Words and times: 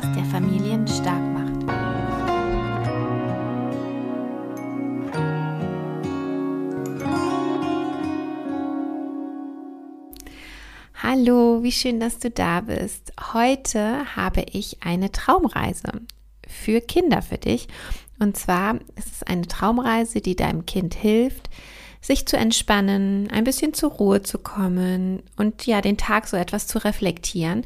Podcast, 0.00 0.16
der 0.16 0.24
Familien 0.24 0.86
stark 0.86 1.20
macht. 1.32 1.50
Hallo, 11.02 11.62
wie 11.62 11.72
schön, 11.72 12.00
dass 12.00 12.18
du 12.18 12.30
da 12.30 12.60
bist. 12.60 13.12
Heute 13.32 14.16
habe 14.16 14.44
ich 14.52 14.78
eine 14.82 15.10
Traumreise 15.10 15.92
für 16.46 16.80
Kinder 16.80 17.22
für 17.22 17.38
dich. 17.38 17.68
Und 18.18 18.36
zwar 18.36 18.76
ist 18.96 19.12
es 19.12 19.22
eine 19.22 19.46
Traumreise, 19.48 20.20
die 20.20 20.36
deinem 20.36 20.66
Kind 20.66 20.94
hilft, 20.94 21.48
sich 22.00 22.26
zu 22.26 22.36
entspannen, 22.36 23.28
ein 23.30 23.44
bisschen 23.44 23.74
zur 23.74 23.90
Ruhe 23.90 24.22
zu 24.22 24.38
kommen 24.38 25.22
und 25.36 25.66
ja, 25.66 25.82
den 25.82 25.98
Tag 25.98 26.28
so 26.28 26.36
etwas 26.36 26.66
zu 26.66 26.78
reflektieren. 26.78 27.64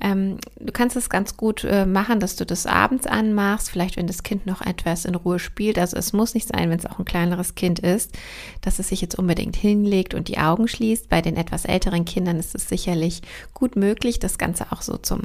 Ähm, 0.00 0.38
du 0.58 0.72
kannst 0.72 0.96
es 0.96 1.08
ganz 1.08 1.36
gut 1.36 1.62
äh, 1.62 1.86
machen, 1.86 2.18
dass 2.18 2.34
du 2.34 2.44
das 2.44 2.66
abends 2.66 3.06
anmachst, 3.06 3.70
vielleicht 3.70 3.96
wenn 3.96 4.08
das 4.08 4.24
Kind 4.24 4.46
noch 4.46 4.62
etwas 4.62 5.04
in 5.04 5.14
Ruhe 5.14 5.38
spielt. 5.38 5.78
Also 5.78 5.96
es 5.96 6.12
muss 6.12 6.34
nicht 6.34 6.48
sein, 6.48 6.70
wenn 6.70 6.78
es 6.78 6.86
auch 6.86 6.98
ein 6.98 7.04
kleineres 7.04 7.54
Kind 7.54 7.78
ist, 7.78 8.18
dass 8.62 8.80
es 8.80 8.88
sich 8.88 9.00
jetzt 9.00 9.16
unbedingt 9.16 9.54
hinlegt 9.54 10.12
und 10.12 10.26
die 10.26 10.38
Augen 10.38 10.66
schließt. 10.66 11.08
Bei 11.08 11.22
den 11.22 11.36
etwas 11.36 11.64
älteren 11.64 12.04
Kindern 12.04 12.38
ist 12.38 12.56
es 12.56 12.68
sicherlich 12.68 13.22
gut 13.54 13.76
möglich, 13.76 14.18
das 14.18 14.38
Ganze 14.38 14.72
auch 14.72 14.82
so 14.82 14.96
zum 14.96 15.22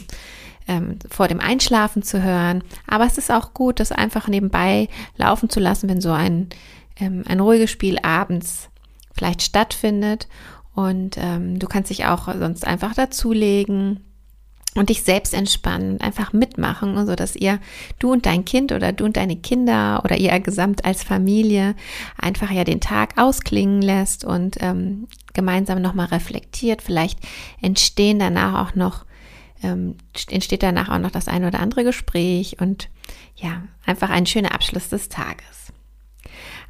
ähm, 0.68 0.98
vor 1.10 1.28
dem 1.28 1.40
Einschlafen 1.40 2.04
zu 2.04 2.24
hören. 2.24 2.64
Aber 2.88 3.06
es 3.06 3.18
ist 3.18 3.32
auch 3.32 3.54
gut, 3.54 3.80
das 3.80 3.92
einfach 3.92 4.28
nebenbei 4.28 4.88
laufen 5.18 5.50
zu 5.50 5.60
lassen, 5.60 5.90
wenn 5.90 6.00
so 6.00 6.12
ein 6.12 6.48
ähm, 7.00 7.24
ein 7.28 7.40
ruhiges 7.40 7.72
Spiel 7.72 7.98
abends 8.02 8.70
vielleicht 9.14 9.42
stattfindet. 9.42 10.28
Und 10.76 11.18
ähm, 11.18 11.60
du 11.60 11.68
kannst 11.68 11.92
dich 11.92 12.06
auch 12.06 12.34
sonst 12.34 12.66
einfach 12.66 12.96
dazulegen 12.96 14.00
und 14.76 14.90
dich 14.90 15.04
selbst 15.04 15.36
entspannen, 15.36 16.02
einfach 16.02 16.34
mitmachen, 16.34 17.06
so 17.06 17.16
dass 17.16 17.36
ihr, 17.36 17.60
du 18.00 18.12
und 18.12 18.26
dein 18.26 18.44
Kind 18.44 18.72
oder 18.72 18.92
du 18.92 19.06
und 19.06 19.18
deine 19.18 19.36
Kinder 19.36 20.02
oder 20.04 20.18
ihr 20.18 20.40
gesamt 20.40 20.84
als 20.84 21.04
Familie 21.04 21.76
einfach 22.20 22.50
ja 22.50 22.64
den 22.64 22.82
Tag 22.82 23.18
ausklingen 23.18 23.84
lässt 23.84 24.26
und 24.26 24.58
ähm, 24.62 25.08
gemeinsam 25.34 25.82
nochmal 25.82 26.08
reflektiert. 26.08 26.82
Vielleicht 26.82 27.20
entstehen 27.62 28.18
danach 28.18 28.68
auch 28.68 28.76
noch, 28.76 29.06
ähm, 29.62 29.98
entsteht 30.30 30.64
danach 30.64 30.90
auch 30.90 31.00
noch 31.00 31.12
das 31.12 31.28
ein 31.28 31.46
oder 31.46 31.60
andere 31.60 31.84
Gespräch 31.84 32.58
und 32.60 32.90
ja, 33.36 33.64
einfach 33.86 34.10
ein 34.10 34.26
schöner 34.26 34.56
Abschluss 34.56 34.90
des 34.90 35.08
Tages. 35.08 35.63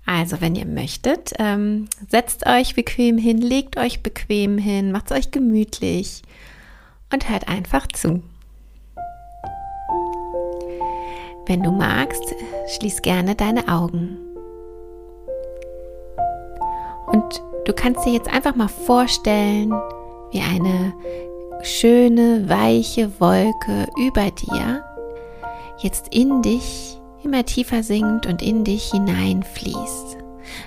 Also, 0.05 0.41
wenn 0.41 0.55
ihr 0.55 0.65
möchtet, 0.65 1.31
ähm, 1.39 1.87
setzt 2.09 2.45
euch 2.45 2.75
bequem 2.75 3.17
hin, 3.17 3.37
legt 3.37 3.77
euch 3.77 4.03
bequem 4.03 4.57
hin, 4.57 4.91
macht 4.91 5.11
es 5.11 5.17
euch 5.17 5.31
gemütlich 5.31 6.23
und 7.11 7.29
hört 7.29 7.47
einfach 7.47 7.87
zu. 7.87 8.21
Wenn 11.45 11.63
du 11.63 11.71
magst, 11.71 12.23
schließ 12.75 13.01
gerne 13.01 13.35
deine 13.35 13.67
Augen. 13.67 14.17
Und 17.07 17.41
du 17.65 17.73
kannst 17.73 18.05
dir 18.05 18.13
jetzt 18.13 18.29
einfach 18.29 18.55
mal 18.55 18.69
vorstellen, 18.69 19.71
wie 20.31 20.41
eine 20.41 20.93
schöne, 21.61 22.49
weiche 22.49 23.11
Wolke 23.19 23.87
über 23.97 24.31
dir 24.31 24.83
jetzt 25.79 26.13
in 26.13 26.41
dich 26.41 26.97
immer 27.23 27.45
tiefer 27.45 27.83
sinkt 27.83 28.25
und 28.27 28.41
in 28.41 28.63
dich 28.63 28.91
hineinfließt. 28.91 30.17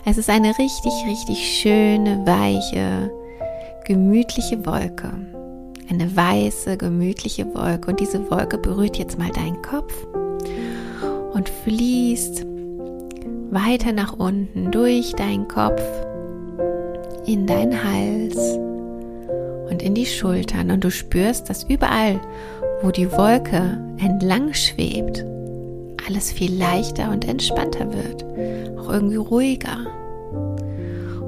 Es 0.05 0.19
ist 0.19 0.31
eine 0.31 0.49
richtig, 0.59 0.93
richtig 1.07 1.61
schöne, 1.61 2.23
weiche, 2.27 3.11
gemütliche 3.85 4.65
Wolke. 4.67 5.13
Eine 5.89 6.15
weiße, 6.15 6.77
gemütliche 6.77 7.47
Wolke. 7.55 7.91
Und 7.91 8.01
diese 8.01 8.31
Wolke 8.31 8.59
berührt 8.59 8.97
jetzt 8.97 9.19
mal 9.19 9.31
deinen 9.31 9.63
Kopf 9.63 9.93
und 11.33 11.49
fließt 11.49 12.45
weiter 13.51 13.93
nach 13.93 14.19
unten 14.19 14.71
durch 14.73 15.13
deinen 15.13 15.47
Kopf 15.49 15.83
in 17.27 17.47
deinen 17.47 17.83
Hals 17.85 18.37
und 19.71 19.83
in 19.83 19.95
die 19.95 20.07
Schultern. 20.07 20.71
Und 20.71 20.85
du 20.85 20.91
spürst, 20.91 21.49
dass 21.51 21.65
überall, 21.65 22.21
wo 22.83 22.91
die 22.91 23.11
Wolke 23.13 23.79
entlang 23.99 24.55
schwebt, 24.55 25.25
alles 26.07 26.33
viel 26.33 26.55
leichter 26.55 27.11
und 27.11 27.27
entspannter 27.27 27.93
wird, 27.93 28.25
auch 28.79 28.91
irgendwie 28.91 29.17
ruhiger. 29.17 29.79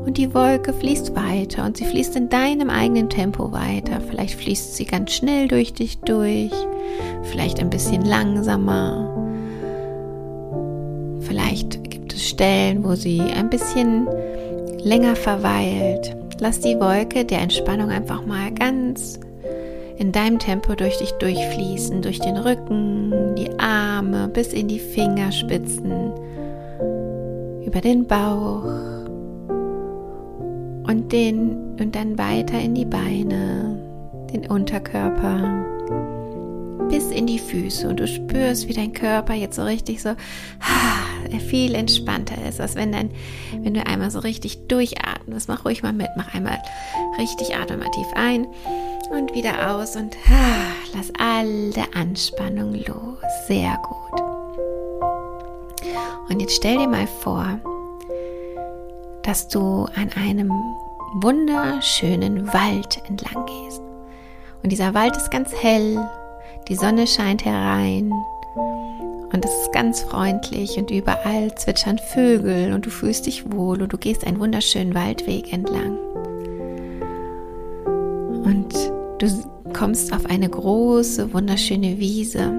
Und 0.04 0.16
die 0.16 0.32
Wolke 0.32 0.72
fließt 0.72 1.14
weiter 1.14 1.66
und 1.66 1.76
sie 1.76 1.84
fließt 1.84 2.16
in 2.16 2.28
deinem 2.30 2.70
eigenen 2.70 3.10
Tempo 3.10 3.52
weiter. 3.52 4.00
Vielleicht 4.00 4.40
fließt 4.40 4.76
sie 4.76 4.86
ganz 4.86 5.12
schnell 5.12 5.48
durch 5.48 5.74
dich 5.74 5.98
durch, 5.98 6.52
vielleicht 7.24 7.60
ein 7.60 7.70
bisschen 7.70 8.02
langsamer. 8.02 9.14
Vielleicht 11.20 11.90
gibt 11.90 12.14
es 12.14 12.26
Stellen, 12.26 12.84
wo 12.84 12.94
sie 12.94 13.20
ein 13.20 13.50
bisschen 13.50 14.08
länger 14.82 15.14
verweilt. 15.14 16.16
Lass 16.40 16.60
die 16.60 16.78
Wolke 16.80 17.24
der 17.24 17.40
Entspannung 17.40 17.90
einfach 17.90 18.24
mal 18.24 18.50
ganz 18.52 19.20
in 19.98 20.12
deinem 20.12 20.38
Tempo 20.38 20.74
durch 20.74 20.98
dich 20.98 21.12
durchfließen, 21.12 22.02
durch 22.02 22.20
den 22.20 22.36
Rücken, 22.36 23.34
die 23.36 23.50
Arme 23.58 24.28
bis 24.28 24.52
in 24.52 24.68
die 24.68 24.78
Fingerspitzen, 24.78 26.12
über 27.66 27.80
den 27.80 28.06
Bauch 28.06 28.64
und 30.86 31.12
den 31.12 31.76
und 31.80 31.94
dann 31.94 32.16
weiter 32.16 32.60
in 32.60 32.74
die 32.74 32.84
Beine, 32.84 33.78
den 34.32 34.46
Unterkörper 34.46 35.64
bis 36.88 37.10
in 37.10 37.26
die 37.26 37.38
Füße 37.38 37.88
und 37.88 38.00
du 38.00 38.06
spürst, 38.06 38.68
wie 38.68 38.72
dein 38.72 38.92
Körper 38.92 39.34
jetzt 39.34 39.56
so 39.56 39.62
richtig 39.62 40.00
so 40.00 40.10
viel 41.48 41.74
entspannter 41.74 42.36
ist, 42.48 42.60
als 42.60 42.76
wenn 42.76 42.92
dann, 42.92 43.10
wenn 43.60 43.74
du 43.74 43.86
einmal 43.86 44.10
so 44.10 44.20
richtig 44.20 44.68
durchatmest. 44.68 45.48
Mach 45.48 45.64
ruhig 45.64 45.82
mal 45.82 45.92
mit, 45.92 46.08
mach 46.16 46.34
einmal 46.34 46.58
richtig, 47.18 47.56
atme 47.56 47.76
mal 47.76 47.90
tief 47.90 48.06
ein 48.14 48.46
und 49.10 49.34
wieder 49.34 49.74
aus 49.74 49.96
und 49.96 50.16
lass 50.94 51.12
alle 51.18 51.84
Anspannung 51.94 52.74
los. 52.74 53.18
Sehr 53.46 53.78
gut. 53.82 54.20
Und 56.28 56.40
jetzt 56.40 56.56
stell 56.56 56.78
dir 56.78 56.88
mal 56.88 57.06
vor, 57.06 57.58
dass 59.22 59.48
du 59.48 59.86
an 59.94 60.10
einem 60.14 60.52
wunderschönen 61.14 62.46
Wald 62.52 63.02
entlang 63.08 63.46
gehst. 63.46 63.80
Und 64.62 64.70
dieser 64.70 64.94
Wald 64.94 65.16
ist 65.16 65.30
ganz 65.30 65.52
hell, 65.54 65.98
die 66.68 66.74
Sonne 66.74 67.06
scheint 67.06 67.44
herein 67.44 68.12
und 69.32 69.44
es 69.44 69.52
ist 69.52 69.72
ganz 69.72 70.00
freundlich 70.02 70.76
und 70.78 70.90
überall 70.90 71.54
zwitschern 71.54 71.98
Vögel 71.98 72.72
und 72.72 72.86
du 72.86 72.90
fühlst 72.90 73.26
dich 73.26 73.52
wohl 73.52 73.82
und 73.82 73.92
du 73.92 73.98
gehst 73.98 74.26
einen 74.26 74.40
wunderschönen 74.40 74.94
Waldweg 74.94 75.52
entlang. 75.52 75.96
Du 79.18 79.26
kommst 79.72 80.12
auf 80.12 80.26
eine 80.26 80.48
große, 80.48 81.32
wunderschöne 81.34 81.98
Wiese. 81.98 82.52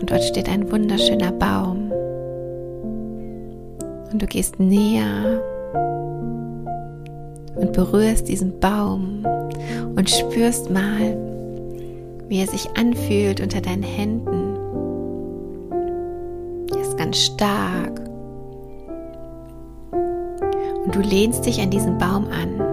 Und 0.00 0.10
dort 0.10 0.24
steht 0.24 0.48
ein 0.48 0.70
wunderschöner 0.72 1.30
Baum. 1.32 1.92
Und 4.10 4.22
du 4.22 4.26
gehst 4.26 4.58
näher 4.58 5.42
und 7.56 7.74
berührst 7.74 8.28
diesen 8.28 8.58
Baum 8.58 9.26
und 9.94 10.08
spürst 10.08 10.70
mal, 10.70 11.14
wie 12.28 12.40
er 12.40 12.46
sich 12.46 12.66
anfühlt 12.78 13.42
unter 13.42 13.60
deinen 13.60 13.82
Händen. 13.82 14.56
Er 16.72 16.80
ist 16.80 16.96
ganz 16.96 17.18
stark. 17.18 18.00
Und 20.84 20.94
du 20.94 21.00
lehnst 21.00 21.44
dich 21.44 21.60
an 21.60 21.68
diesen 21.68 21.98
Baum 21.98 22.26
an 22.28 22.67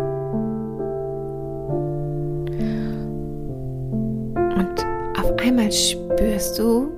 einmal 5.45 5.71
spürst 5.71 6.57
du, 6.57 6.89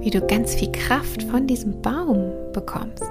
wie 0.00 0.10
du 0.10 0.20
ganz 0.20 0.54
viel 0.54 0.70
Kraft 0.70 1.24
von 1.24 1.46
diesem 1.46 1.80
Baum 1.82 2.30
bekommst. 2.52 3.02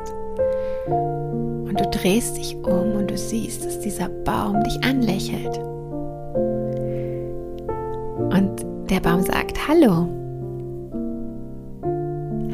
Und 0.88 1.78
du 1.78 1.90
drehst 1.92 2.38
dich 2.38 2.56
um 2.56 2.94
und 2.96 3.12
du 3.12 3.18
siehst, 3.18 3.66
dass 3.66 3.80
dieser 3.80 4.08
Baum 4.08 4.64
dich 4.64 4.82
anlächelt. 4.84 5.58
Und 8.32 8.66
der 8.90 9.02
Baum 9.02 9.22
sagt, 9.22 9.68
hallo. 9.68 10.08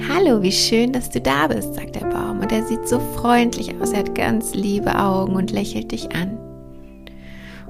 Hallo, 0.09 0.41
wie 0.41 0.51
schön, 0.51 0.91
dass 0.93 1.11
du 1.11 1.21
da 1.21 1.47
bist, 1.47 1.75
sagt 1.75 1.95
der 1.95 2.07
Baum. 2.07 2.39
Und 2.39 2.51
er 2.51 2.63
sieht 2.63 2.87
so 2.87 2.99
freundlich 3.15 3.79
aus, 3.79 3.91
er 3.91 3.99
hat 3.99 4.15
ganz 4.15 4.55
liebe 4.55 4.97
Augen 4.97 5.35
und 5.35 5.51
lächelt 5.51 5.91
dich 5.91 6.09
an. 6.15 6.39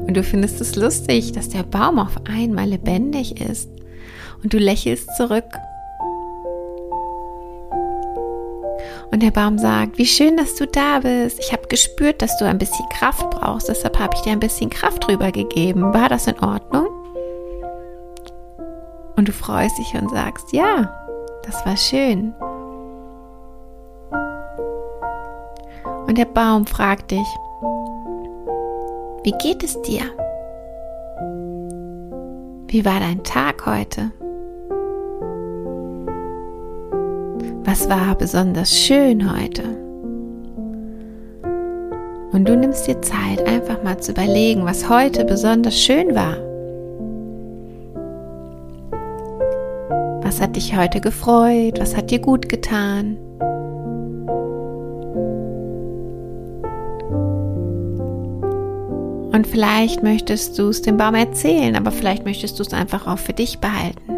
Und 0.08 0.16
du 0.16 0.24
findest 0.24 0.60
es 0.62 0.76
lustig, 0.76 1.34
dass 1.34 1.50
der 1.50 1.64
Baum 1.64 2.00
auf 2.00 2.16
einmal 2.28 2.68
lebendig 2.70 3.40
ist. 3.42 3.70
Und 4.44 4.54
du 4.54 4.58
lächelst 4.58 5.16
zurück. 5.18 5.46
Und 9.12 9.24
der 9.24 9.32
Baum 9.32 9.58
sagt, 9.58 9.98
wie 9.98 10.06
schön, 10.06 10.38
dass 10.38 10.56
du 10.56 10.68
da 10.68 11.00
bist. 11.00 11.40
Ich 11.40 11.52
habe 11.52 11.68
gespürt, 11.68 12.22
dass 12.22 12.38
du 12.38 12.46
ein 12.46 12.60
bisschen 12.60 12.88
Kraft 12.90 13.30
brauchst. 13.32 13.68
Deshalb 13.68 14.00
habe 14.00 14.16
ich 14.16 14.22
dir 14.22 14.32
ein 14.32 14.40
bisschen 14.40 14.70
Kraft 14.70 15.08
drüber 15.08 15.32
gegeben. 15.32 15.94
War 15.94 16.10
das 16.10 16.28
in 16.28 16.40
Ordnung? 16.40 16.88
Und 19.16 19.28
du 19.28 19.34
freust 19.34 19.78
dich 19.78 19.94
und 19.96 20.10
sagst, 20.12 20.54
ja, 20.54 20.96
das 21.44 21.66
war 21.66 21.76
schön. 21.76 22.34
Und 26.08 26.18
der 26.18 26.26
Baum 26.26 26.66
fragt 26.66 27.12
dich, 27.12 27.28
wie 29.30 29.38
geht 29.38 29.64
es 29.64 29.80
dir? 29.84 30.02
Wie 32.68 32.84
war 32.84 33.00
dein 33.00 33.24
Tag 33.24 33.64
heute? 33.64 34.10
Was 37.64 37.88
war 37.88 38.16
besonders 38.16 38.76
schön 38.76 39.32
heute? 39.32 39.62
Und 42.32 42.50
du 42.50 42.58
nimmst 42.58 42.88
dir 42.88 43.00
Zeit, 43.04 43.46
einfach 43.46 43.84
mal 43.84 44.00
zu 44.00 44.14
überlegen, 44.14 44.66
was 44.66 44.90
heute 44.90 45.24
besonders 45.26 45.80
schön 45.80 46.16
war. 46.16 46.36
Was 50.24 50.42
hat 50.42 50.56
dich 50.56 50.76
heute 50.76 51.02
gefreut? 51.02 51.80
Was 51.80 51.96
hat 51.96 52.10
dir 52.10 52.20
gut 52.20 52.50
getan? 52.50 53.20
Und 59.40 59.48
vielleicht 59.48 60.04
möchtest 60.04 60.60
du 60.60 60.68
es 60.68 60.82
dem 60.82 60.98
Baum 60.98 61.16
erzählen, 61.16 61.78
aber 61.78 61.92
vielleicht 61.92 62.26
möchtest 62.26 62.60
du 62.60 62.64
es 62.64 62.74
einfach 62.74 63.08
auch 63.08 63.20
für 63.20 63.32
dich 63.32 63.60
behalten. 63.60 64.12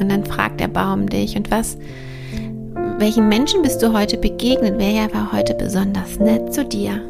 Und 0.00 0.08
dann 0.08 0.24
fragt 0.24 0.58
der 0.58 0.66
Baum 0.66 1.08
dich, 1.08 1.36
und 1.36 1.48
was, 1.52 1.78
welchen 2.98 3.28
Menschen 3.28 3.62
bist 3.62 3.80
du 3.84 3.92
heute 3.92 4.18
begegnet? 4.18 4.74
Wer 4.78 5.14
war 5.14 5.30
heute 5.32 5.54
besonders 5.54 6.18
nett 6.18 6.52
zu 6.52 6.64
dir? 6.64 7.00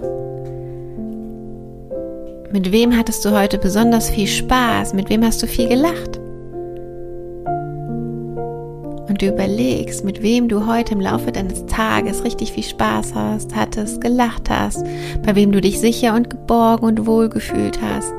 Mit 2.52 2.70
wem 2.72 2.94
hattest 2.94 3.24
du 3.24 3.30
heute 3.30 3.56
besonders 3.56 4.10
viel 4.10 4.26
Spaß? 4.26 4.92
Mit 4.92 5.08
wem 5.08 5.24
hast 5.24 5.42
du 5.42 5.46
viel 5.46 5.68
gelacht? 5.70 6.19
Und 9.20 9.28
du 9.28 9.34
überlegst, 9.34 10.02
mit 10.02 10.22
wem 10.22 10.48
du 10.48 10.66
heute 10.66 10.94
im 10.94 11.00
Laufe 11.00 11.30
deines 11.30 11.66
Tages 11.66 12.24
richtig 12.24 12.52
viel 12.52 12.62
Spaß 12.62 13.14
hast, 13.14 13.54
hattest, 13.54 14.00
gelacht 14.00 14.48
hast, 14.48 14.82
bei 15.22 15.34
wem 15.34 15.52
du 15.52 15.60
dich 15.60 15.78
sicher 15.78 16.14
und 16.14 16.30
geborgen 16.30 16.86
und 16.86 17.06
wohl 17.06 17.28
gefühlt 17.28 17.82
hast. 17.82 18.10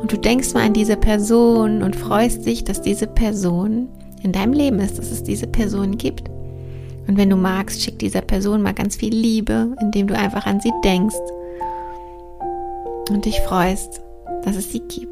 Und 0.00 0.10
du 0.10 0.16
denkst 0.16 0.54
mal 0.54 0.64
an 0.64 0.72
diese 0.72 0.96
Person 0.96 1.82
und 1.82 1.94
freust 1.94 2.46
dich, 2.46 2.64
dass 2.64 2.80
diese 2.80 3.06
Person 3.06 3.88
in 4.22 4.32
deinem 4.32 4.54
Leben 4.54 4.78
ist, 4.78 4.98
dass 4.98 5.10
es 5.10 5.22
diese 5.22 5.46
Person 5.46 5.98
gibt. 5.98 6.30
Und 7.06 7.18
wenn 7.18 7.28
du 7.28 7.36
magst, 7.36 7.82
schick 7.82 7.98
dieser 7.98 8.22
Person 8.22 8.62
mal 8.62 8.72
ganz 8.72 8.96
viel 8.96 9.14
Liebe, 9.14 9.76
indem 9.82 10.06
du 10.06 10.16
einfach 10.16 10.46
an 10.46 10.62
sie 10.62 10.72
denkst 10.82 11.14
und 13.10 13.26
dich 13.26 13.38
freust, 13.40 14.00
dass 14.44 14.56
es 14.56 14.72
sie 14.72 14.80
gibt. 14.80 15.07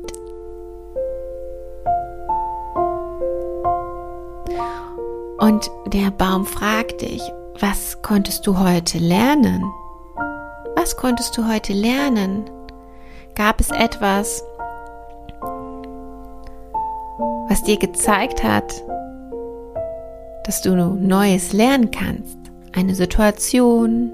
Und 5.47 5.71
der 5.87 6.11
Baum 6.11 6.45
fragt 6.45 7.03
dich, 7.03 7.23
was 7.61 8.03
konntest 8.03 8.49
du 8.49 8.59
heute 8.59 8.99
lernen? 8.99 9.63
Was 10.75 10.97
konntest 10.97 11.39
du 11.39 11.47
heute 11.47 11.73
lernen? 11.73 12.51
Gab 13.37 13.61
es 13.61 13.71
etwas, 13.71 14.43
was 17.49 17.63
dir 17.63 17.79
gezeigt 17.79 18.43
hat, 18.43 18.83
dass 20.47 20.63
du 20.63 20.75
Neues 20.75 21.53
lernen 21.53 21.93
kannst? 21.93 22.39
Eine 22.75 22.97
Situation? 22.97 24.11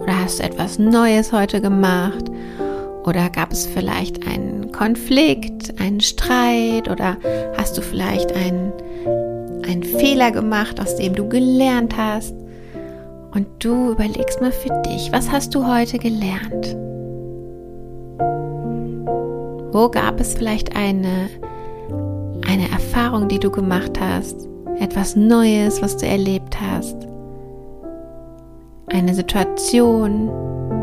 Oder 0.00 0.20
hast 0.22 0.38
du 0.38 0.42
etwas 0.42 0.78
Neues 0.78 1.32
heute 1.32 1.62
gemacht? 1.62 2.30
Oder 3.06 3.30
gab 3.30 3.52
es 3.52 3.64
vielleicht 3.64 4.26
einen 4.26 4.70
Konflikt, 4.72 5.80
einen 5.80 6.02
Streit 6.02 6.90
oder 6.90 7.16
hast 7.56 7.78
du 7.78 7.80
vielleicht 7.80 8.32
einen, 8.32 8.74
einen 9.68 9.84
Fehler 9.84 10.30
gemacht, 10.30 10.80
aus 10.80 10.96
dem 10.96 11.14
du 11.14 11.28
gelernt 11.28 11.96
hast? 11.96 12.34
Und 13.32 13.46
du 13.58 13.92
überlegst 13.92 14.40
mal 14.40 14.52
für 14.52 14.70
dich, 14.86 15.12
was 15.12 15.30
hast 15.30 15.54
du 15.54 15.66
heute 15.66 15.98
gelernt? 15.98 16.76
Wo 19.72 19.88
gab 19.90 20.18
es 20.18 20.34
vielleicht 20.34 20.74
eine, 20.74 21.28
eine 22.48 22.70
Erfahrung, 22.72 23.28
die 23.28 23.38
du 23.38 23.50
gemacht 23.50 24.00
hast? 24.00 24.48
Etwas 24.80 25.14
Neues, 25.14 25.82
was 25.82 25.96
du 25.98 26.06
erlebt 26.06 26.58
hast? 26.60 26.96
Eine 28.90 29.14
Situation, 29.14 30.30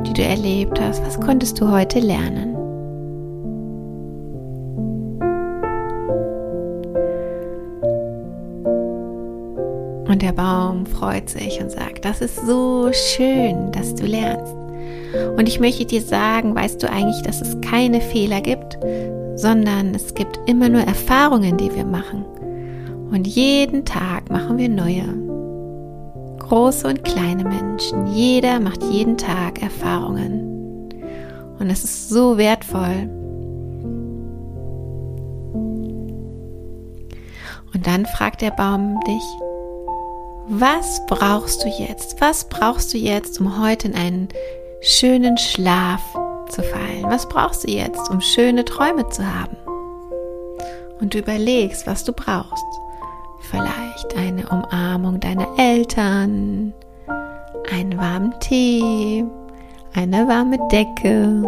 die 0.06 0.14
du 0.14 0.22
erlebt 0.22 0.80
hast, 0.80 1.04
was 1.04 1.20
konntest 1.20 1.60
du 1.60 1.72
heute 1.72 2.00
lernen? 2.00 2.55
Der 10.26 10.32
Baum 10.32 10.88
freut 10.88 11.30
sich 11.30 11.62
und 11.62 11.70
sagt, 11.70 12.04
das 12.04 12.20
ist 12.20 12.48
so 12.48 12.90
schön, 12.92 13.72
dass 13.72 13.94
du 13.94 14.08
lernst. 14.08 14.56
Und 15.38 15.48
ich 15.48 15.60
möchte 15.60 15.86
dir 15.86 16.02
sagen, 16.02 16.56
weißt 16.56 16.82
du 16.82 16.90
eigentlich, 16.90 17.22
dass 17.22 17.42
es 17.42 17.62
keine 17.62 18.02
Fehler 18.02 18.42
gibt, 18.42 18.80
sondern 19.36 19.94
es 19.94 20.16
gibt 20.16 20.40
immer 20.48 20.68
nur 20.68 20.82
Erfahrungen, 20.82 21.58
die 21.58 21.74
wir 21.76 21.86
machen. 21.86 22.26
Und 23.12 23.28
jeden 23.28 23.86
Tag 23.86 24.32
machen 24.32 24.58
wir 24.58 24.68
neue 24.68 25.04
große 26.40 26.88
und 26.88 27.04
kleine 27.04 27.44
Menschen. 27.44 28.08
Jeder 28.08 28.60
macht 28.60 28.82
jeden 28.84 29.18
Tag 29.18 29.62
Erfahrungen. 29.62 30.92
Und 31.60 31.70
es 31.70 31.84
ist 31.84 32.10
so 32.10 32.40
wertvoll. 32.40 33.10
Und 37.76 37.86
dann 37.86 38.08
fragt 38.08 38.42
der 38.42 38.52
Baum 38.52 39.00
dich, 39.06 39.45
was 40.48 41.06
brauchst 41.08 41.64
du 41.64 41.70
jetzt? 41.70 42.22
Was 42.22 42.46
brauchst 42.46 42.94
du 42.94 42.98
jetzt, 42.98 43.40
um 43.40 43.62
heute 43.62 43.88
in 43.88 43.96
einen 43.96 44.30
schönen 44.82 45.38
Schlaf 45.38 46.02
zu 46.50 46.62
fallen? 46.62 47.04
Was 47.04 47.28
brauchst 47.28 47.64
du 47.64 47.72
jetzt, 47.72 48.10
um 48.10 48.22
schöne 48.22 48.64
Träume 48.64 49.10
zu 49.10 49.26
haben? 49.26 49.58
Und 51.00 51.14
du 51.14 51.20
überlegst, 51.20 51.88
was 51.88 52.04
du 52.04 52.14
brauchst. 52.14 52.64
Vielleicht 53.50 54.16
eine 54.16 54.48
Umarmung 54.48 55.20
deiner 55.20 55.48
Eltern, 55.58 56.74
einen 57.72 57.98
warmen 57.98 58.34
Tee, 58.40 59.26
eine 59.94 60.28
warme 60.28 60.58
Decke, 60.72 61.44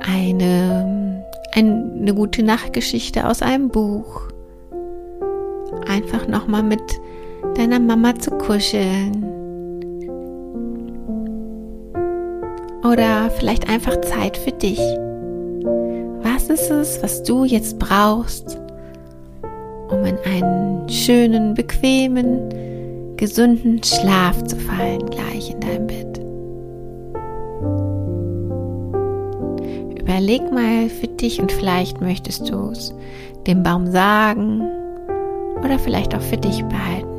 eine, 0.00 1.24
eine 1.52 2.14
gute 2.14 2.42
Nachtgeschichte 2.42 3.26
aus 3.26 3.42
einem 3.42 3.68
Buch. 3.68 4.22
Einfach 5.86 6.26
nochmal 6.26 6.62
mit 6.62 6.82
deiner 7.54 7.80
Mama 7.80 8.14
zu 8.18 8.30
kuscheln. 8.32 9.24
Oder 12.84 13.30
vielleicht 13.30 13.68
einfach 13.68 14.00
Zeit 14.00 14.36
für 14.36 14.52
dich. 14.52 14.80
Was 16.22 16.48
ist 16.48 16.70
es, 16.70 17.02
was 17.02 17.22
du 17.22 17.44
jetzt 17.44 17.78
brauchst, 17.78 18.58
um 19.90 20.04
in 20.04 20.18
einen 20.24 20.88
schönen, 20.88 21.54
bequemen, 21.54 22.48
gesunden 23.16 23.82
Schlaf 23.82 24.42
zu 24.44 24.56
fallen 24.56 25.04
gleich 25.10 25.50
in 25.50 25.60
deinem 25.60 25.86
Bett. 25.86 26.18
Überleg 30.00 30.50
mal 30.50 30.88
für 30.88 31.06
dich 31.06 31.40
und 31.40 31.52
vielleicht 31.52 32.00
möchtest 32.00 32.50
du 32.50 32.70
es 32.70 32.94
dem 33.46 33.62
Baum 33.62 33.86
sagen 33.86 34.62
oder 35.62 35.78
vielleicht 35.78 36.14
auch 36.14 36.22
für 36.22 36.38
dich 36.38 36.64
behalten. 36.64 37.09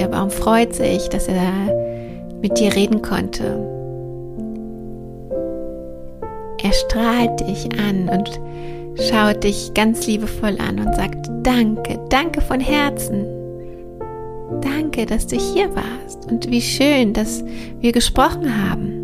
Der 0.00 0.08
Baum 0.08 0.30
freut 0.30 0.74
sich, 0.74 1.08
dass 1.08 1.28
er 1.28 1.52
mit 2.42 2.58
dir 2.58 2.74
reden 2.74 3.02
konnte 3.02 3.70
er 6.62 6.72
strahlt 6.72 7.40
dich 7.40 7.68
an 7.78 8.08
und 8.08 8.40
schaut 9.08 9.44
dich 9.44 9.72
ganz 9.74 10.06
liebevoll 10.06 10.58
an 10.60 10.78
und 10.78 10.94
sagt 10.94 11.28
Danke, 11.42 11.98
danke 12.10 12.40
von 12.42 12.60
Herzen. 12.60 13.24
Danke, 14.60 15.06
dass 15.06 15.26
du 15.26 15.36
hier 15.36 15.74
warst 15.74 16.30
und 16.30 16.50
wie 16.50 16.60
schön, 16.60 17.14
dass 17.14 17.42
wir 17.80 17.92
gesprochen 17.92 18.46
haben. 18.66 18.96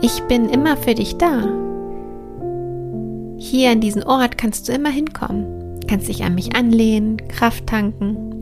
Ich 0.00 0.22
bin 0.22 0.48
immer 0.48 0.76
für 0.76 0.94
dich 0.94 1.16
da. 1.18 1.42
Hier 3.36 3.70
an 3.70 3.80
diesen 3.80 4.04
Ort 4.04 4.38
kannst 4.38 4.68
du 4.68 4.72
immer 4.72 4.88
hinkommen, 4.88 5.80
kannst 5.86 6.08
dich 6.08 6.24
an 6.24 6.34
mich 6.34 6.56
anlehnen, 6.56 7.18
Kraft 7.28 7.66
tanken. 7.66 8.35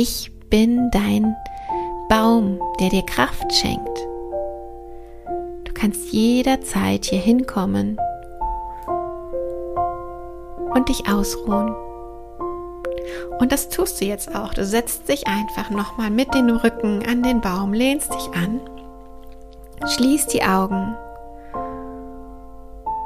Ich 0.00 0.30
bin 0.48 0.90
dein 0.92 1.34
Baum, 2.08 2.60
der 2.78 2.90
dir 2.90 3.02
Kraft 3.02 3.52
schenkt 3.52 3.98
kannst 5.78 6.12
jederzeit 6.12 7.04
hier 7.04 7.20
hinkommen 7.20 7.98
und 10.74 10.88
dich 10.88 11.08
ausruhen. 11.08 11.74
Und 13.38 13.52
das 13.52 13.68
tust 13.68 14.00
du 14.00 14.04
jetzt 14.04 14.34
auch. 14.34 14.52
Du 14.54 14.64
setzt 14.64 15.08
dich 15.08 15.28
einfach 15.28 15.70
nochmal 15.70 16.10
mit 16.10 16.34
dem 16.34 16.48
Rücken 16.48 17.06
an 17.08 17.22
den 17.22 17.40
Baum, 17.40 17.72
lehnst 17.72 18.12
dich 18.12 18.28
an, 18.34 18.60
schließt 19.86 20.34
die 20.34 20.42
Augen 20.42 20.96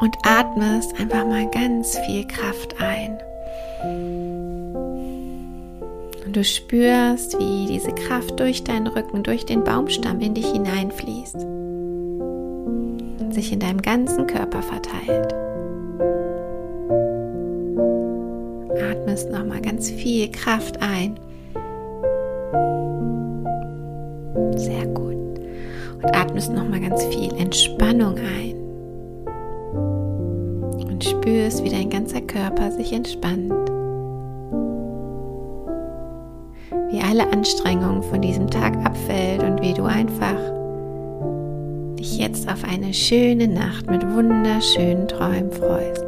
und 0.00 0.16
atmest 0.26 0.98
einfach 0.98 1.26
mal 1.26 1.48
ganz 1.50 1.98
viel 1.98 2.26
Kraft 2.26 2.80
ein. 2.80 3.18
Und 6.32 6.36
du 6.38 6.44
spürst, 6.44 7.38
wie 7.38 7.66
diese 7.66 7.92
Kraft 7.92 8.40
durch 8.40 8.64
deinen 8.64 8.86
Rücken, 8.86 9.22
durch 9.22 9.44
den 9.44 9.64
Baumstamm 9.64 10.18
in 10.20 10.32
dich 10.32 10.46
hineinfließt 10.46 11.34
und 13.20 13.34
sich 13.34 13.52
in 13.52 13.58
deinem 13.58 13.82
ganzen 13.82 14.26
Körper 14.26 14.62
verteilt. 14.62 15.34
Atmest 18.80 19.30
nochmal 19.30 19.60
ganz 19.60 19.90
viel 19.90 20.30
Kraft 20.30 20.80
ein. 20.80 21.18
Sehr 24.56 24.86
gut. 24.86 25.38
Und 26.02 26.16
atmest 26.16 26.50
nochmal 26.50 26.80
ganz 26.80 27.04
viel 27.04 27.34
Entspannung 27.34 28.14
ein. 28.16 28.54
Und 30.86 31.04
spürst, 31.04 31.62
wie 31.62 31.68
dein 31.68 31.90
ganzer 31.90 32.22
Körper 32.22 32.70
sich 32.70 32.94
entspannt. 32.94 33.61
Alle 37.12 37.30
Anstrengung 37.30 38.02
von 38.02 38.22
diesem 38.22 38.48
Tag 38.48 38.74
abfällt 38.86 39.42
und 39.42 39.60
wie 39.60 39.74
du 39.74 39.84
einfach 39.84 40.38
dich 41.98 42.16
jetzt 42.16 42.50
auf 42.50 42.64
eine 42.64 42.94
schöne 42.94 43.48
Nacht 43.48 43.90
mit 43.90 44.02
wunderschönen 44.14 45.06
Träumen 45.08 45.52
freust. 45.52 46.06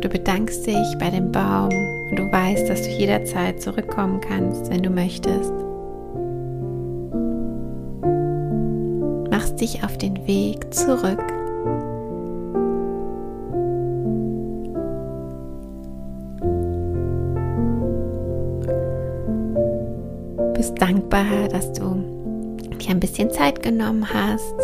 Du 0.00 0.08
bedankst 0.08 0.66
dich 0.66 0.98
bei 0.98 1.10
dem 1.10 1.30
Baum 1.30 1.70
und 2.10 2.18
du 2.18 2.24
weißt, 2.32 2.68
dass 2.68 2.82
du 2.82 2.88
jederzeit 2.88 3.62
zurückkommen 3.62 4.20
kannst, 4.20 4.68
wenn 4.72 4.82
du 4.82 4.90
möchtest. 4.90 5.52
Machst 9.30 9.60
dich 9.60 9.84
auf 9.84 9.96
den 9.98 10.26
Weg 10.26 10.74
zurück. 10.74 11.37
Bist 20.58 20.82
dankbar, 20.82 21.46
dass 21.52 21.72
du 21.72 22.02
dir 22.80 22.90
ein 22.90 22.98
bisschen 22.98 23.30
Zeit 23.30 23.62
genommen 23.62 24.12
hast. 24.12 24.56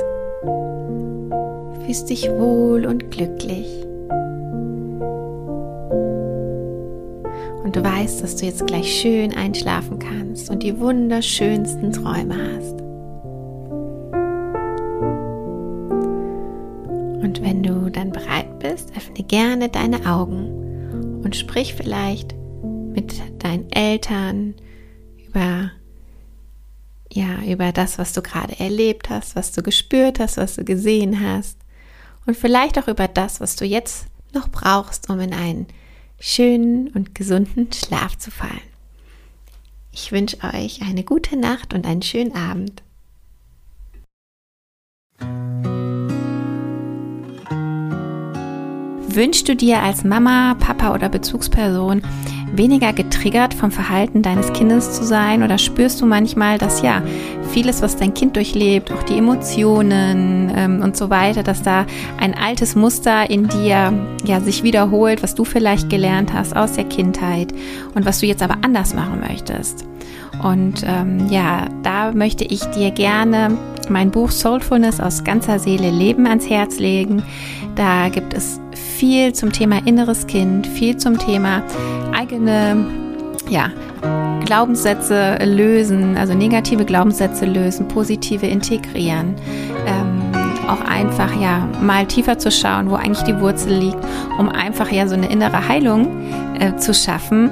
Fühlst 1.85 2.11
dich 2.11 2.29
wohl 2.29 2.85
und 2.85 3.13
glücklich. 3.13 3.69
Und 7.63 7.77
du 7.77 7.85
weißt, 7.85 8.25
dass 8.25 8.35
du 8.35 8.47
jetzt 8.47 8.67
gleich 8.67 8.93
schön 8.93 9.37
einschlafen 9.37 10.01
kannst 10.01 10.51
und 10.51 10.65
die 10.65 10.81
wunderschönsten 10.81 11.93
Träume 11.93 12.35
hast. 12.57 12.81
Und 17.23 17.41
wenn 17.41 17.63
du 17.63 17.89
dann 17.89 18.11
bereit 18.11 18.59
bist, 18.59 18.91
öffne 18.97 19.25
gerne 19.25 19.69
deine 19.69 20.11
Augen 20.13 21.21
und 21.23 21.37
sprich 21.37 21.73
vielleicht 21.73 22.35
mit 22.93 23.15
deinen 23.45 23.71
Eltern 23.71 24.55
über 25.29 25.71
ja, 27.13 27.43
über 27.45 27.73
das, 27.73 27.99
was 27.99 28.13
du 28.13 28.23
gerade 28.23 28.59
erlebt 28.59 29.11
hast, 29.11 29.37
was 29.37 29.53
du 29.53 29.63
gespürt 29.63 30.19
hast, 30.19 30.37
was 30.37 30.57
du 30.57 30.65
gesehen 30.65 31.21
hast 31.21 31.59
und 32.27 32.37
vielleicht 32.37 32.79
auch 32.79 32.89
über 32.89 33.09
das, 33.09 33.41
was 33.41 33.57
du 33.57 33.65
jetzt 33.65 34.07
noch 34.33 34.49
brauchst, 34.49 35.11
um 35.11 35.21
in 35.21 35.33
einen 35.33 35.67
schönen 36.19 36.89
und 36.89 37.15
gesunden 37.15 37.73
Schlaf 37.73 38.19
zu 38.19 38.31
fallen. 38.31 38.61
Ich 39.93 40.11
wünsche 40.11 40.39
euch 40.43 40.83
eine 40.83 41.05
gute 41.05 41.37
Nacht 41.37 41.73
und 41.73 41.87
einen 41.87 42.03
schönen 42.03 42.35
Abend. 42.35 42.83
Wünschst 49.09 49.49
du 49.49 49.55
dir 49.55 49.81
als 49.81 50.03
Mama, 50.03 50.55
Papa 50.59 50.93
oder 50.93 51.09
Bezugsperson 51.09 52.03
weniger 52.57 52.93
getriggert 52.93 53.55
vom 53.55 53.71
Verhalten 53.71 54.23
deines 54.23 54.53
Kindes 54.53 54.93
zu 54.93 55.05
sein? 55.05 55.43
Oder 55.43 55.59
spürst 55.59 56.01
du 56.01 56.07
manchmal, 56.07 56.59
dass 56.59 56.83
ja 56.83 57.03
vieles, 57.53 57.83
was 57.83 57.97
dein 57.97 58.15
Kind 58.15 58.37
durchlebt, 58.37 58.93
auch 58.93 59.03
die 59.03 59.19
Emotionen 59.19 60.53
ähm, 60.55 60.83
und 60.83 60.97
so 60.97 61.11
weiter, 61.11 61.43
dass 61.43 61.63
da 61.63 61.87
ein 62.19 62.35
altes 62.35 62.75
Muster 62.75 63.29
in 63.31 63.49
dir 63.49 63.93
ja 64.25 64.41
sich 64.41 64.63
wiederholt, 64.63 65.23
was 65.23 65.35
du 65.35 65.45
vielleicht 65.45 65.91
gelernt 65.91 66.33
hast 66.33 66.57
aus 66.57 66.73
der 66.73 66.85
Kindheit 66.85 67.53
und 67.95 68.05
was 68.05 68.21
du 68.21 68.27
jetzt 68.27 68.43
aber 68.43 68.59
anders 68.63 68.95
machen 68.95 69.21
möchtest? 69.21 69.85
Und 70.43 70.85
ähm, 70.87 71.29
ja, 71.31 71.67
da 71.83 72.13
möchte 72.13 72.45
ich 72.45 72.65
dir 72.67 72.91
gerne 72.91 73.57
mein 73.89 74.11
Buch 74.11 74.31
Soulfulness 74.31 75.01
aus 75.01 75.25
ganzer 75.25 75.59
Seele 75.59 75.91
Leben 75.91 76.27
ans 76.27 76.49
Herz 76.49 76.79
legen. 76.79 77.23
Da 77.77 78.09
gibt 78.09 78.35
es 78.35 78.61
viel 78.99 79.33
zum 79.33 79.53
Thema 79.53 79.79
inneres 79.87 80.27
Kind, 80.27 80.67
viel 80.67 80.97
zum 80.97 81.19
Thema 81.19 81.63
eigene 82.15 82.87
ja, 83.49 83.71
Glaubenssätze 84.45 85.39
lösen, 85.45 86.17
also 86.17 86.35
negative 86.35 86.85
Glaubenssätze 86.85 87.45
lösen, 87.45 87.89
positive 87.89 88.47
integrieren. 88.47 89.35
Ähm, 89.87 90.23
auch 90.69 90.81
einfach 90.81 91.31
ja 91.41 91.69
mal 91.83 92.07
tiefer 92.07 92.39
zu 92.39 92.51
schauen, 92.51 92.91
wo 92.91 92.95
eigentlich 92.95 93.23
die 93.23 93.39
Wurzel 93.39 93.75
liegt, 93.75 93.99
um 94.39 94.49
einfach 94.49 94.91
ja 94.91 95.07
so 95.07 95.15
eine 95.15 95.31
innere 95.31 95.69
Heilung 95.69 96.23
äh, 96.59 96.77
zu 96.77 96.95
schaffen, 96.95 97.51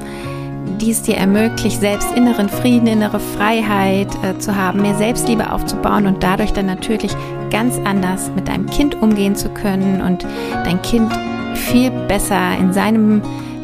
die 0.80 0.90
es 0.90 1.02
dir 1.02 1.16
ermöglicht, 1.16 1.80
selbst 1.80 2.16
inneren 2.16 2.48
Frieden, 2.48 2.86
innere 2.86 3.20
Freiheit 3.20 4.08
äh, 4.22 4.38
zu 4.38 4.56
haben, 4.56 4.82
mehr 4.82 4.94
Selbstliebe 4.94 5.52
aufzubauen 5.52 6.06
und 6.06 6.22
dadurch 6.22 6.52
dann 6.52 6.66
natürlich 6.66 7.12
ganz 7.50 7.78
anders 7.84 8.30
mit 8.34 8.48
deinem 8.48 8.66
Kind 8.66 9.00
umgehen 9.02 9.36
zu 9.36 9.50
können 9.50 10.00
und 10.00 10.26
dein 10.64 10.80
Kind 10.82 11.12
viel 11.54 11.90
besser 12.08 12.56
in 12.58 12.72
seinem 12.72 13.20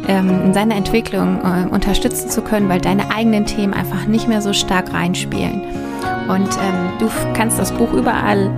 ähm, 0.08 0.46
in 0.46 0.54
seiner 0.54 0.74
Entwicklung 0.74 1.38
äh, 1.44 1.68
unterstützen 1.68 2.30
zu 2.30 2.42
können, 2.42 2.68
weil 2.68 2.80
deine 2.80 3.10
eigenen 3.14 3.46
Themen 3.46 3.74
einfach 3.74 4.06
nicht 4.06 4.26
mehr 4.26 4.42
so 4.42 4.52
stark 4.52 4.92
reinspielen. 4.92 5.62
Und 6.28 6.48
ähm, 6.48 6.98
du 6.98 7.08
kannst 7.34 7.58
das 7.58 7.72
Buch 7.72 7.92
überall 7.92 8.50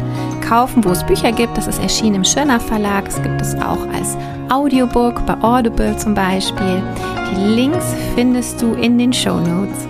kaufen, 0.48 0.84
wo 0.84 0.90
es 0.90 1.04
Bücher 1.04 1.32
gibt. 1.32 1.56
Das 1.56 1.66
ist 1.66 1.80
erschienen 1.80 2.16
im 2.16 2.24
Schöner 2.24 2.58
Verlag. 2.58 3.06
Es 3.08 3.22
gibt 3.22 3.40
es 3.40 3.54
auch 3.56 3.86
als 3.94 4.16
Audiobook 4.48 5.24
bei 5.26 5.36
Audible 5.42 5.96
zum 5.96 6.14
Beispiel. 6.14 6.82
Die 7.32 7.44
Links 7.54 7.94
findest 8.16 8.60
du 8.60 8.72
in 8.74 8.98
den 8.98 9.12
Show 9.12 9.36
Notes. 9.36 9.86